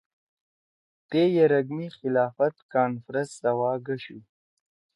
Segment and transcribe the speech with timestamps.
[1.09, 4.17] تے یرک می خلافت کانفرنس سواگَشُو